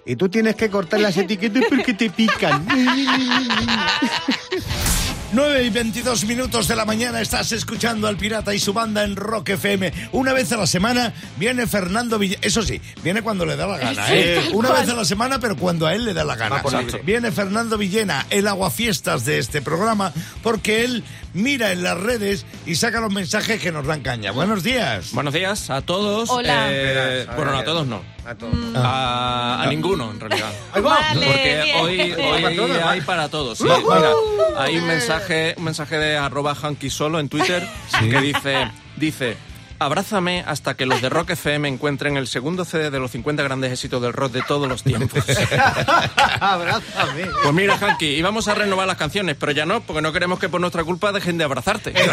Y 0.06 0.16
tú 0.16 0.28
tienes 0.28 0.56
que 0.56 0.70
cortar 0.70 1.00
las 1.00 1.16
etiquetas 1.16 1.64
porque 1.68 1.94
te 1.94 2.10
pican. 2.10 2.66
9 5.30 5.62
y 5.62 5.68
22 5.68 6.24
minutos 6.24 6.68
de 6.68 6.76
la 6.76 6.86
mañana 6.86 7.20
estás 7.20 7.52
escuchando 7.52 8.08
al 8.08 8.16
Pirata 8.16 8.54
y 8.54 8.58
su 8.58 8.72
banda 8.72 9.04
en 9.04 9.14
Rock 9.14 9.50
FM. 9.50 9.92
Una 10.12 10.32
vez 10.32 10.50
a 10.52 10.56
la 10.56 10.66
semana 10.66 11.12
viene 11.36 11.66
Fernando 11.66 12.18
Villena. 12.18 12.40
Eso 12.42 12.62
sí, 12.62 12.80
viene 13.02 13.20
cuando 13.20 13.44
le 13.44 13.54
da 13.54 13.66
la 13.66 13.76
gana, 13.76 14.06
¿eh? 14.10 14.48
Una 14.54 14.72
vez 14.72 14.88
a 14.88 14.94
la 14.94 15.04
semana, 15.04 15.38
pero 15.38 15.54
cuando 15.56 15.86
a 15.86 15.94
él 15.94 16.06
le 16.06 16.14
da 16.14 16.24
la 16.24 16.34
gana. 16.34 16.62
Viene 17.04 17.30
Fernando 17.30 17.76
Villena, 17.76 18.26
el 18.30 18.48
aguafiestas 18.48 19.26
de 19.26 19.38
este 19.38 19.60
programa, 19.60 20.14
porque 20.42 20.84
él 20.84 21.04
mira 21.34 21.72
en 21.72 21.82
las 21.82 21.98
redes 21.98 22.46
y 22.64 22.76
saca 22.76 23.00
los 23.00 23.12
mensajes 23.12 23.60
que 23.60 23.70
nos 23.70 23.86
dan 23.86 24.00
caña. 24.00 24.32
Buenos 24.32 24.62
días. 24.62 25.12
Buenos 25.12 25.34
días 25.34 25.68
a 25.68 25.82
todos. 25.82 26.30
Hola. 26.30 26.68
Eh, 26.70 27.26
bueno, 27.36 27.56
a 27.56 27.64
todos 27.64 27.86
no. 27.86 28.02
A 28.28 28.34
todos. 28.34 28.54
A, 28.76 29.62
a 29.62 29.66
ninguno, 29.68 30.10
en 30.10 30.20
realidad. 30.20 30.52
Vale, 30.82 31.26
Porque 31.26 31.60
bien. 31.64 31.76
hoy, 31.80 32.12
hoy 32.12 32.42
Para 32.42 32.54
todos, 32.56 32.82
hay 32.84 33.00
para 33.00 33.28
todos. 33.30 33.58
sí. 33.58 33.64
Mira, 33.64 34.10
hay 34.58 34.76
un 34.76 34.86
mensaje, 34.86 35.54
un 35.56 35.64
mensaje 35.64 35.96
de 35.96 36.18
arroba 36.18 36.54
hanky 36.54 36.90
solo 36.90 37.20
en 37.20 37.30
Twitter 37.30 37.66
que 37.98 38.20
dice, 38.20 38.70
dice, 38.96 39.36
abrázame 39.78 40.44
hasta 40.46 40.74
que 40.74 40.84
los 40.84 41.00
de 41.00 41.08
Rock 41.08 41.30
FM 41.30 41.68
encuentren 41.68 42.18
el 42.18 42.26
segundo 42.26 42.66
CD 42.66 42.90
de 42.90 42.98
los 42.98 43.12
50 43.12 43.42
grandes 43.42 43.72
éxitos 43.72 44.02
del 44.02 44.12
rock 44.12 44.32
de 44.32 44.42
todos 44.42 44.68
los 44.68 44.82
tiempos. 44.82 45.24
Abrázame. 46.40 47.28
Pues 47.42 47.54
mira, 47.54 47.78
Hanky, 47.80 48.08
íbamos 48.08 48.46
a 48.48 48.54
renovar 48.54 48.86
las 48.86 48.98
canciones, 48.98 49.36
pero 49.40 49.52
ya 49.52 49.64
no, 49.64 49.80
porque 49.80 50.02
no 50.02 50.12
queremos 50.12 50.38
que 50.38 50.50
por 50.50 50.60
nuestra 50.60 50.84
culpa 50.84 51.12
dejen 51.12 51.38
de 51.38 51.44
abrazarte. 51.44 51.92
¿Eh? 51.96 52.10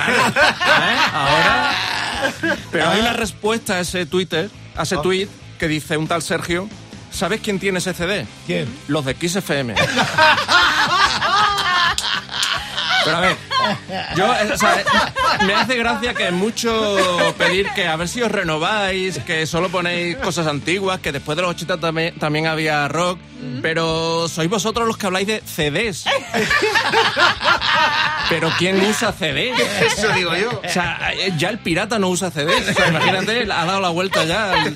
Ahora. 1.14 1.72
Pero 2.72 2.90
hay 2.90 3.02
una 3.02 3.14
respuesta 3.14 3.74
a 3.76 3.80
ese 3.82 4.06
Twitter, 4.06 4.50
a 4.78 4.84
ese 4.84 4.98
tweet, 4.98 5.28
que 5.58 5.68
dice 5.68 5.98
un 5.98 6.08
tal 6.08 6.22
Sergio. 6.22 6.70
¿Sabes 7.12 7.42
quién 7.42 7.60
tiene 7.60 7.80
ese 7.80 7.94
CD? 7.94 8.28
¿Quién? 8.46 8.68
Los 8.88 9.06
de 9.06 9.16
Kiss 9.16 9.36
FM. 9.38 9.76
Pero 13.06 13.18
a 13.18 13.20
ver, 13.22 13.38
yo, 14.16 14.26
o 14.54 14.58
sea, 14.58 14.84
me 15.46 15.54
hace 15.54 15.76
gracia 15.78 16.14
que 16.14 16.32
mucho 16.32 16.98
pedir 17.38 17.70
que 17.72 17.88
a 17.88 17.96
ver 17.96 18.08
si 18.08 18.22
os 18.22 18.32
renováis, 18.32 19.20
que 19.20 19.46
solo 19.46 19.70
ponéis 19.70 20.18
cosas 20.18 20.48
antiguas, 20.48 21.00
que 21.00 21.12
después 21.12 21.36
de 21.36 21.42
los 21.44 21.52
80 21.52 21.80
también, 21.80 22.16
también 22.20 22.48
había 22.48 22.88
rock, 22.88 23.20
pero 23.62 24.28
sois 24.28 24.50
vosotros 24.50 24.88
los 24.88 24.98
que 24.98 25.06
habláis 25.08 25.28
de 25.28 25.42
CDs. 25.46 26.06
Pero 28.30 28.50
¿quién 28.58 28.82
usa 28.84 29.12
CDs? 29.12 29.60
Eso 29.82 30.08
digo 30.14 30.36
yo. 30.36 30.62
O 30.66 30.70
sea, 30.70 31.12
ya 31.38 31.50
el 31.50 31.60
pirata 31.60 32.00
no 32.00 32.10
usa 32.10 32.32
CDs. 32.32 32.70
O 32.70 32.74
sea, 32.74 32.88
imagínate, 32.88 33.44
ha 33.52 33.66
dado 33.66 33.82
la 33.82 33.90
vuelta 33.90 34.24
ya. 34.26 34.52
al- 34.54 34.74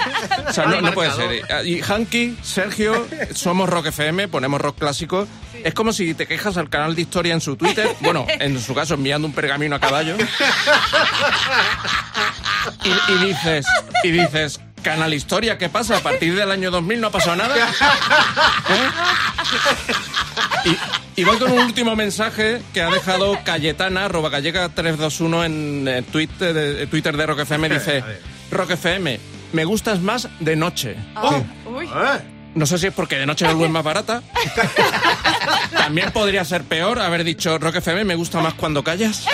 O 0.48 0.54
sea, 0.54 0.66
no, 0.66 0.82
no 0.82 0.92
puede 0.94 1.12
ser. 1.12 1.66
Y 1.66 1.82
Hanky, 1.82 2.38
Sergio, 2.44 3.08
somos 3.34 3.68
Rock 3.70 3.88
FM, 3.88 4.28
ponemos 4.28 4.62
rock 4.62 4.78
clásico. 4.78 5.28
Es 5.64 5.74
como 5.74 5.94
si 5.94 6.14
te 6.14 6.28
quejas 6.28 6.58
al 6.58 6.70
canal 6.70 6.96
de 6.96 7.02
historia 7.02 7.34
en 7.34 7.42
su 7.42 7.56
Twitter, 7.56 7.88
bueno, 8.02 8.26
en 8.28 8.60
su 8.60 8.74
caso 8.74 8.96
enviando 8.96 9.28
un 9.28 9.34
pergamino 9.34 9.76
a 9.76 9.80
caballo. 9.80 10.16
Y, 12.84 13.14
y 13.14 13.28
dices, 13.28 13.66
y 14.04 14.12
dices, 14.12 14.60
Canal 14.82 15.14
Historia, 15.14 15.58
¿qué 15.58 15.70
pasa? 15.70 15.98
A 15.98 16.00
partir 16.00 16.36
del 16.36 16.52
año 16.52 16.72
2000 16.72 17.02
no 17.02 17.08
ha 17.08 17.12
pasado 17.12 17.36
nada. 17.36 17.56
¿Eh? 17.58 17.62
Y, 20.66 21.22
y 21.22 21.24
voy 21.24 21.38
con 21.38 21.52
un 21.52 21.60
último 21.60 21.96
mensaje 21.96 22.62
que 22.74 22.82
ha 22.82 22.90
dejado 22.90 23.40
Cayetana, 23.46 24.06
arroba 24.06 24.30
gallega 24.30 24.68
321 24.70 25.46
en 25.46 25.88
eh, 25.88 26.02
Twitter, 26.02 26.54
de, 26.54 26.88
Twitter 26.88 27.16
de 27.16 27.26
Rock 27.26 27.40
FM. 27.40 27.70
Dice, 27.70 28.04
Rock 28.52 28.72
FM, 28.72 29.20
me 29.54 29.66
gustas 29.66 30.02
más 30.02 30.28
de 30.40 30.56
noche. 30.58 30.96
Oh, 31.16 31.44
uy. 31.66 31.86
¿Eh? 31.86 32.20
No 32.56 32.66
sé 32.66 32.78
si 32.78 32.88
es 32.88 32.94
porque 32.94 33.18
de 33.18 33.26
noche 33.26 33.46
la 33.46 33.54
luz 33.54 33.66
es 33.66 33.70
más 33.70 33.84
barata. 33.84 34.22
También 35.90 36.12
podría 36.12 36.46
ser 36.46 36.66
peor 36.66 37.00
haber 37.00 37.24
dicho 37.24 37.58
Rock 37.58 37.78
FM 37.78 38.04
me 38.04 38.14
gusta 38.14 38.40
más 38.42 38.54
cuando 38.54 38.84
callas. 38.84 39.26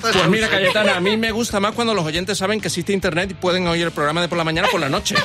Pues 0.00 0.28
mira, 0.28 0.48
Cayetana, 0.48 0.96
a 0.96 1.00
mí 1.00 1.16
me 1.16 1.32
gusta 1.32 1.58
más 1.58 1.72
cuando 1.72 1.94
los 1.94 2.04
oyentes 2.04 2.38
saben 2.38 2.60
que 2.60 2.68
existe 2.68 2.92
internet 2.92 3.32
y 3.32 3.34
pueden 3.34 3.66
oír 3.66 3.86
el 3.86 3.90
programa 3.90 4.20
de 4.20 4.28
por 4.28 4.38
la 4.38 4.44
mañana 4.44 4.68
por 4.70 4.80
la 4.80 4.88
noche. 4.88 5.16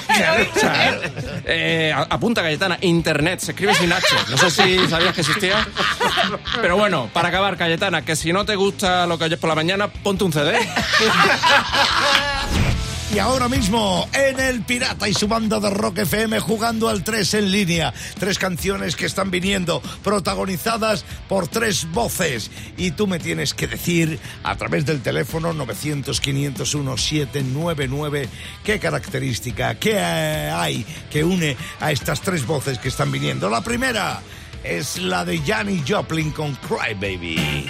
Eh, 1.46 1.94
apunta, 2.10 2.42
Cayetana, 2.42 2.78
internet, 2.82 3.40
se 3.40 3.52
escribe 3.52 3.74
sin 3.74 3.92
H. 3.92 4.08
No 4.30 4.38
sé 4.38 4.50
si 4.50 4.88
sabías 4.88 5.14
que 5.14 5.22
existía. 5.22 5.68
Pero 6.62 6.78
bueno, 6.78 7.10
para 7.14 7.30
acabar, 7.30 7.58
Cayetana, 7.58 8.04
que 8.04 8.16
si 8.16 8.34
no 8.34 8.46
te 8.46 8.56
gusta 8.56 9.06
lo 9.06 9.18
que 9.18 9.26
oyes 9.26 9.40
por 9.40 9.50
la 9.50 9.56
mañana, 9.56 9.88
ponte 9.88 10.24
un 10.24 10.34
CD. 10.34 10.58
Y 13.12 13.18
ahora 13.18 13.50
mismo 13.50 14.08
en 14.14 14.40
el 14.40 14.62
Pirata 14.62 15.10
y 15.10 15.16
su 15.16 15.28
banda 15.28 15.60
de 15.60 15.72
Rock 15.72 15.98
FM 16.00 16.40
jugando 16.42 16.90
al 16.90 17.04
3 17.04 17.34
en 17.34 17.52
línea. 17.52 17.92
Tres 18.20 18.38
canciones 18.38 18.96
que 18.96 19.08
están 19.08 19.32
viniendo 19.32 19.82
protagonizadas 20.04 21.04
por 21.28 21.48
tres 21.48 21.92
voces. 21.92 22.52
Y 22.78 22.92
tú 22.92 23.08
me 23.08 23.18
tienes 23.18 23.56
que 23.56 23.66
decir 23.66 24.20
a 24.44 24.56
través 24.58 24.86
del 24.86 25.02
teléfono 25.02 25.56
900-501-799 25.56 28.28
qué 28.64 28.78
característica, 28.80 29.74
qué 29.76 30.00
hay 30.00 30.86
que 31.10 31.24
une 31.24 31.58
a 31.80 31.92
estas 31.92 32.22
tres 32.22 32.46
voces 32.46 32.78
que 32.78 32.90
están 32.90 33.12
viniendo. 33.12 33.50
La 33.50 33.62
primera 33.62 34.22
es 34.64 35.00
la 35.00 35.26
de 35.26 35.40
Janis 35.40 35.82
Joplin 35.88 36.30
con 36.30 36.54
Cry 36.56 36.94
Baby. 36.94 37.66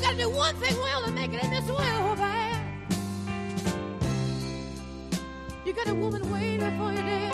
You 0.00 0.06
only 0.06 0.16
gotta 0.16 0.30
do 0.30 0.36
one 0.36 0.56
thing 0.56 0.76
well 0.78 1.02
to 1.04 1.10
make 1.10 1.34
it 1.34 1.44
in 1.44 1.50
this 1.50 1.68
world, 1.68 2.16
babe. 2.16 2.56
You 5.66 5.72
got 5.74 5.88
a 5.88 5.94
woman 5.94 6.32
waiting 6.32 6.60
for 6.78 6.90
you 6.90 7.02
there. 7.02 7.32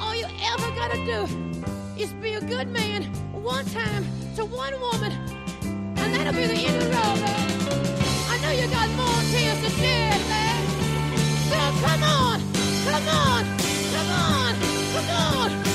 All 0.00 0.14
you 0.14 0.26
ever 0.52 0.70
gotta 0.76 1.04
do 1.04 1.26
is 2.00 2.12
be 2.14 2.34
a 2.34 2.40
good 2.40 2.68
man 2.68 3.04
one 3.32 3.64
time 3.66 4.06
to 4.36 4.44
one 4.44 4.78
woman, 4.80 5.10
and 5.62 6.14
that'll 6.14 6.32
be 6.32 6.46
the 6.46 6.54
end 6.54 6.76
of 6.76 6.84
the 6.84 6.90
road, 6.94 7.18
babe. 7.18 7.50
I 8.28 8.38
know 8.42 8.52
you 8.52 8.68
got 8.70 8.88
more 8.90 9.22
tears 9.32 9.60
to 9.64 9.70
shed, 9.80 10.20
babe. 10.30 10.68
So 11.50 11.58
come 11.86 12.04
on, 12.04 12.40
come 12.86 13.08
on, 13.08 13.44
come 13.90 14.10
on, 14.10 14.54
come 14.94 15.10
on, 15.10 15.69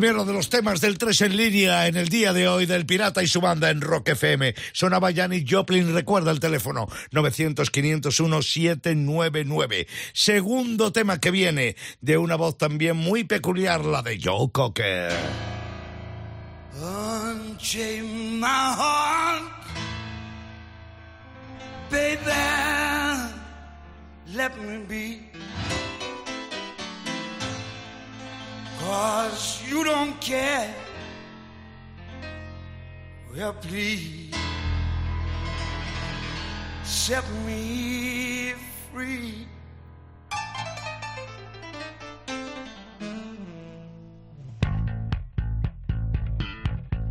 Primero 0.00 0.24
de 0.24 0.32
los 0.32 0.48
temas 0.48 0.80
del 0.80 0.96
3 0.96 1.20
en 1.20 1.36
línea 1.36 1.86
en 1.86 1.94
el 1.94 2.08
día 2.08 2.32
de 2.32 2.48
hoy 2.48 2.64
del 2.64 2.86
Pirata 2.86 3.22
y 3.22 3.26
su 3.26 3.42
banda 3.42 3.68
en 3.68 3.82
Rock 3.82 4.08
FM. 4.08 4.54
Sonaba 4.72 5.12
Janis 5.12 5.44
Joplin, 5.46 5.92
recuerda 5.92 6.30
el 6.30 6.40
teléfono 6.40 6.88
900-501-799. 7.12 9.86
Segundo 10.14 10.90
tema 10.90 11.20
que 11.20 11.30
viene 11.30 11.76
de 12.00 12.16
una 12.16 12.36
voz 12.36 12.56
también 12.56 12.96
muy 12.96 13.24
peculiar, 13.24 13.84
la 13.84 14.00
de 14.00 14.18
Joe 14.18 14.50
Cocker. 14.50 15.12
Cause 28.80 29.62
you 29.68 29.84
don't 29.84 30.18
care. 30.20 30.74
Well, 33.36 33.52
please 33.52 34.34
set 36.82 37.24
me 37.46 38.54
free. 38.90 39.46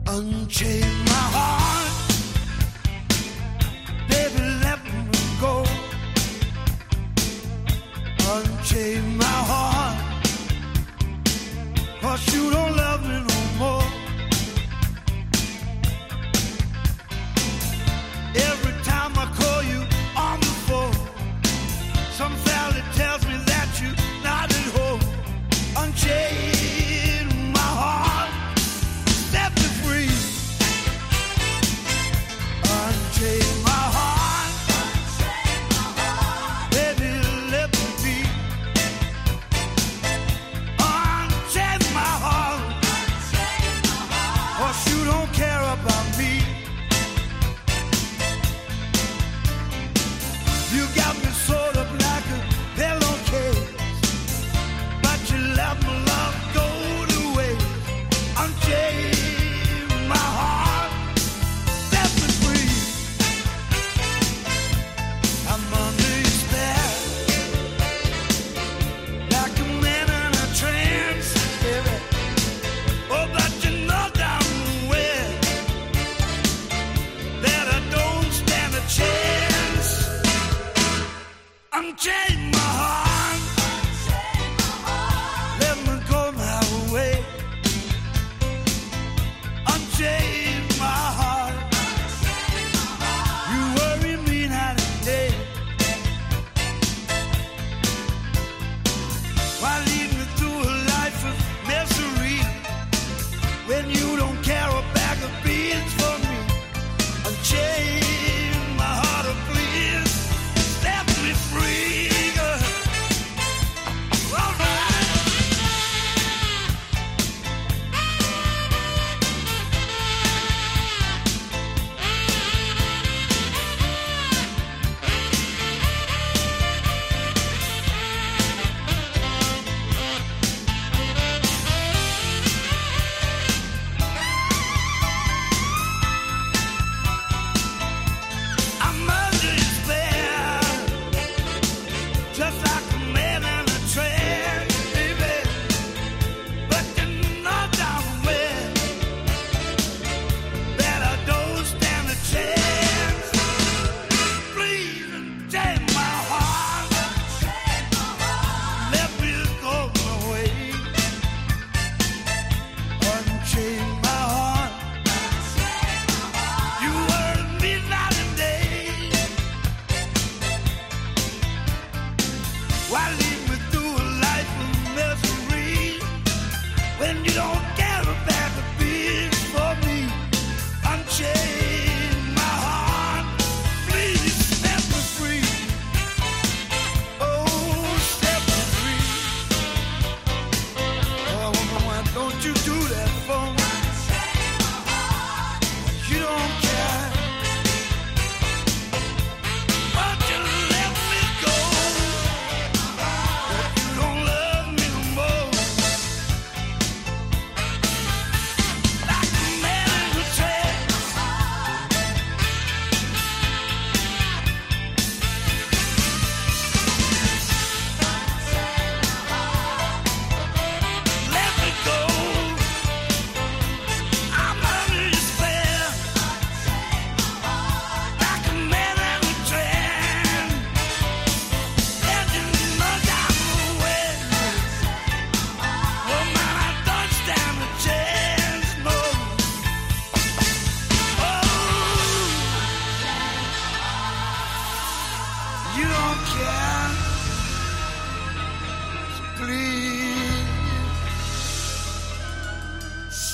Unchain 0.08 1.09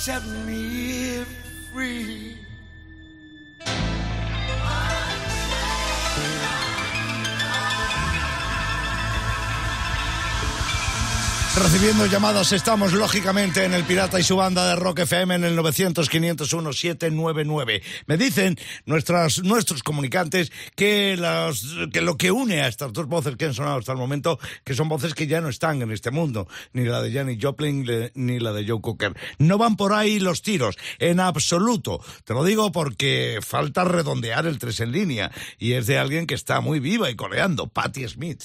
set 0.06 0.24
me 0.46 1.24
free. 1.74 2.25
Recibiendo 11.58 12.06
llamadas 12.06 12.52
estamos 12.52 12.92
lógicamente 12.92 13.64
en 13.64 13.74
el 13.74 13.86
Pirata 13.86 14.20
y 14.20 14.24
su 14.24 14.36
banda 14.36 14.68
de 14.68 14.76
Rock 14.76 15.00
FM 15.00 15.36
en 15.36 15.46
el 15.46 15.58
900-501-799. 15.58 17.82
Me 18.08 18.18
dicen 18.18 18.58
nuestras, 18.86 19.42
nuestros 19.42 19.82
comunicantes 19.82 20.52
que, 20.76 21.16
las, 21.16 21.64
que 21.94 22.02
lo 22.02 22.18
que 22.18 22.32
une 22.32 22.62
a 22.62 22.68
estas 22.68 22.92
dos 22.92 23.08
voces 23.08 23.38
que 23.38 23.46
han 23.46 23.54
sonado 23.54 23.78
hasta 23.78 23.94
el 23.94 23.98
momento, 23.98 24.38
que 24.66 24.76
son 24.76 24.90
voces 24.90 25.14
que 25.14 25.28
ya 25.28 25.40
no 25.40 25.48
están 25.48 25.82
en 25.82 25.92
este 25.92 26.12
mundo, 26.12 26.50
ni 26.74 26.84
la 26.84 27.02
de 27.02 27.14
Janis 27.14 27.38
Joplin 27.42 27.88
ni 28.16 28.40
la 28.40 28.52
de 28.52 28.68
Joe 28.68 28.82
Cocker. 28.82 29.16
No 29.40 29.58
van 29.58 29.78
por 29.78 29.94
ahí 29.94 30.20
los 30.20 30.42
tiros, 30.42 30.76
en 31.00 31.22
absoluto. 31.22 32.02
Te 32.26 32.34
lo 32.34 32.44
digo 32.44 32.74
porque 32.74 33.40
falta 33.42 33.86
redondear 33.86 34.46
el 34.46 34.60
tres 34.60 34.82
en 34.82 34.92
línea 34.92 35.32
y 35.58 35.72
es 35.72 35.88
de 35.88 36.00
alguien 36.00 36.28
que 36.28 36.36
está 36.36 36.60
muy 36.60 36.82
viva 36.82 37.10
y 37.10 37.16
coleando, 37.16 37.68
Patti 37.68 38.06
Smith. 38.10 38.44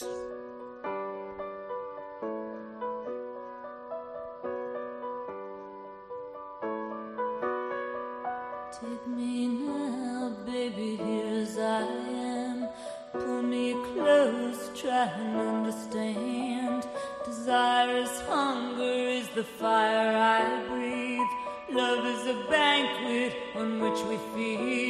Take 8.80 9.06
me 9.08 9.46
now, 9.46 10.32
baby, 10.46 10.96
here 10.96 11.42
as 11.42 11.58
I 11.58 11.82
am. 11.82 12.66
Pull 13.12 13.42
me 13.42 13.74
close, 13.92 14.70
try 14.74 15.04
and 15.04 15.36
understand. 15.36 16.86
Desire 17.26 17.96
is 17.98 18.20
hunger, 18.22 19.10
is 19.18 19.28
the 19.34 19.44
fire 19.44 20.16
I 20.16 20.66
breathe. 20.66 21.30
Love 21.78 22.06
is 22.06 22.26
a 22.26 22.46
banquet 22.48 23.36
on 23.54 23.80
which 23.80 24.00
we 24.08 24.16
feed. 24.34 24.89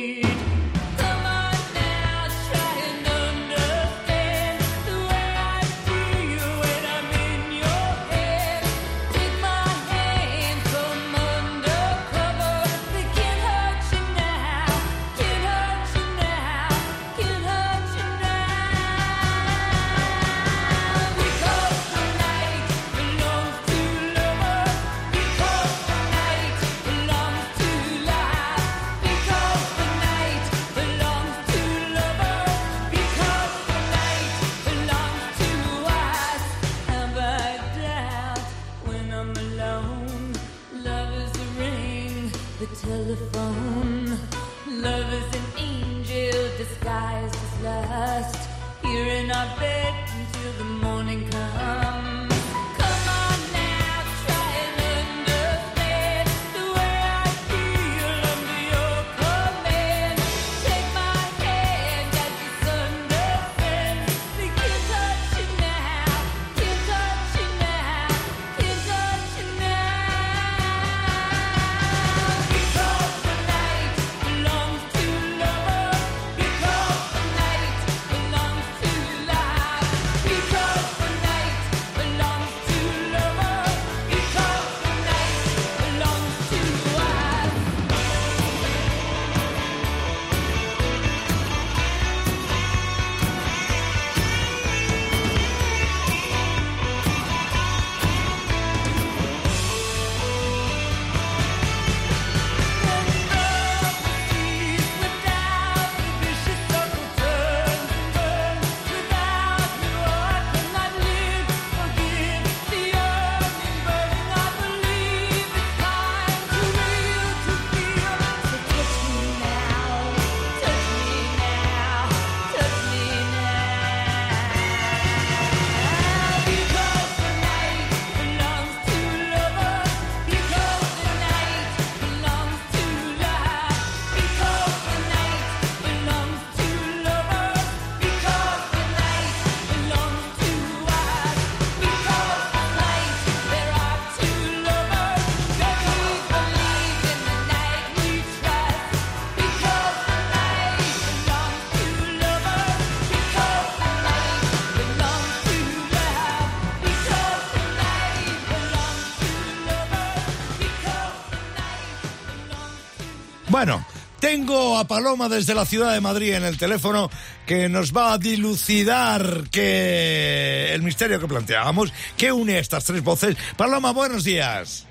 Tengo 164.31 164.79
a 164.79 164.85
Paloma 164.87 165.29
desde 165.29 165.55
la 165.57 165.65
ciudad 165.67 165.93
de 165.93 166.01
Madrid 166.01 166.35
en 166.35 166.45
el 166.45 166.57
teléfono 166.57 167.11
que 167.47 167.69
nos 167.69 167.93
va 167.93 168.13
a 168.13 168.19
dilucidar 168.19 169.49
que 169.51 170.73
el 170.73 170.83
misterio 170.83 171.19
que 171.19 171.27
planteábamos, 171.27 171.93
que 172.17 172.31
une 172.31 172.57
estas 172.61 172.85
tres 172.85 173.03
voces. 173.03 173.37
Paloma, 173.57 173.91
buenos 173.91 174.23
días. 174.23 174.87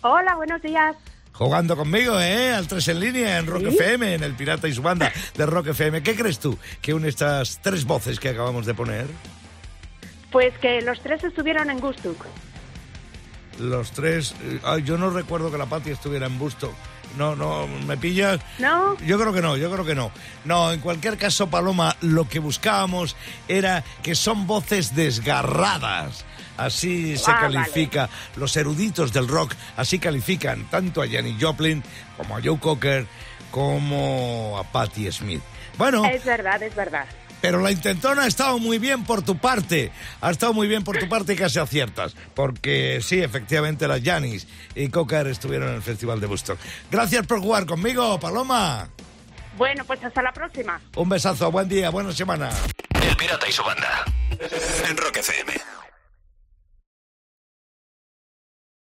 Hola, 0.00 0.34
buenos 0.34 0.60
días. 0.60 0.96
Jugando 1.30 1.76
conmigo, 1.76 2.18
¿eh? 2.20 2.52
Al 2.52 2.66
3 2.66 2.88
en 2.88 2.98
línea 3.00 3.38
en 3.38 3.46
Rock 3.46 3.68
Sí. 3.68 3.76
FM, 3.78 4.14
en 4.14 4.24
el 4.24 4.34
Pirata 4.34 4.66
y 4.66 4.74
su 4.74 4.82
banda 4.82 5.12
de 5.36 5.46
Rock 5.46 5.68
FM. 5.68 6.02
¿Qué 6.02 6.16
crees 6.16 6.40
tú 6.40 6.58
que 6.82 6.92
une 6.92 7.06
estas 7.08 7.60
tres 7.62 7.84
voces 7.84 8.18
que 8.18 8.30
acabamos 8.30 8.66
de 8.66 8.74
poner? 8.74 9.06
Pues 10.32 10.52
que 10.58 10.80
los 10.82 11.00
tres 11.00 11.22
estuvieron 11.22 11.70
en 11.70 11.78
Gustuk. 11.78 12.26
Los 13.60 13.92
tres. 13.92 14.34
eh, 14.42 14.60
ay, 14.64 14.82
yo 14.82 14.96
no 14.98 15.10
recuerdo 15.10 15.50
que 15.50 15.58
la 15.58 15.66
Pati 15.66 15.90
estuviera 15.90 16.26
en 16.26 16.38
busto. 16.38 16.72
No, 17.18 17.34
no, 17.34 17.66
¿me 17.66 17.96
pillas? 17.96 18.40
¿No? 18.58 18.96
Yo 18.98 19.18
creo 19.18 19.32
que 19.32 19.42
no, 19.42 19.56
yo 19.56 19.70
creo 19.70 19.84
que 19.84 19.94
no. 19.96 20.12
No, 20.44 20.72
en 20.72 20.80
cualquier 20.80 21.18
caso, 21.18 21.48
Paloma, 21.50 21.96
lo 22.02 22.28
que 22.28 22.38
buscábamos 22.38 23.16
era 23.48 23.82
que 24.02 24.14
son 24.14 24.46
voces 24.46 24.94
desgarradas. 24.94 26.24
Así 26.56 27.16
se 27.16 27.30
Ah, 27.30 27.38
califica, 27.40 28.08
los 28.36 28.54
eruditos 28.56 29.12
del 29.12 29.26
rock, 29.28 29.54
así 29.76 29.98
califican 29.98 30.68
tanto 30.70 31.02
a 31.02 31.08
Janis 31.08 31.36
Joplin 31.42 31.82
como 32.16 32.36
a 32.36 32.40
Joe 32.42 32.58
Cocker 32.60 33.06
como 33.50 34.56
a 34.58 34.64
Patti 34.64 35.10
Smith. 35.10 35.42
Bueno, 35.78 36.04
Es 36.04 36.24
verdad, 36.24 36.62
es 36.62 36.74
verdad. 36.74 37.06
Pero 37.40 37.60
la 37.60 37.70
intentona 37.70 38.22
ha 38.22 38.26
estado 38.26 38.58
muy 38.58 38.78
bien 38.78 39.04
por 39.04 39.22
tu 39.22 39.36
parte. 39.38 39.92
Ha 40.20 40.30
estado 40.30 40.52
muy 40.52 40.68
bien 40.68 40.84
por 40.84 40.98
tu 40.98 41.08
parte 41.08 41.32
y 41.32 41.36
casi 41.36 41.58
aciertas. 41.58 42.14
Porque 42.34 43.00
sí, 43.02 43.20
efectivamente, 43.20 43.88
las 43.88 44.02
Janis 44.02 44.46
y 44.74 44.88
Cocker 44.88 45.26
estuvieron 45.26 45.68
en 45.68 45.74
el 45.76 45.82
Festival 45.82 46.20
de 46.20 46.26
Woodstock. 46.26 46.58
Gracias 46.90 47.26
por 47.26 47.40
jugar 47.40 47.66
conmigo, 47.66 48.18
Paloma. 48.20 48.88
Bueno, 49.56 49.84
pues 49.84 50.02
hasta 50.02 50.22
la 50.22 50.32
próxima. 50.32 50.80
Un 50.96 51.08
besazo, 51.08 51.50
buen 51.50 51.68
día, 51.68 51.90
buena 51.90 52.12
semana. 52.12 52.50
El 53.02 53.16
Pirata 53.16 53.48
y 53.48 53.52
su 53.52 53.62
banda. 53.62 54.04
En 54.88 54.96
Rock 54.96 55.18
FM. 55.18 55.52